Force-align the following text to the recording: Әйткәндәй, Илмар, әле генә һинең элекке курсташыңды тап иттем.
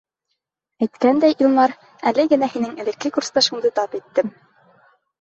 Әйткәндәй, 0.85 1.35
Илмар, 1.43 1.77
әле 2.13 2.27
генә 2.33 2.51
һинең 2.57 2.75
элекке 2.87 3.15
курсташыңды 3.21 3.75
тап 3.81 3.99
иттем. 4.03 4.39